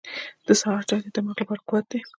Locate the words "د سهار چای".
0.47-0.99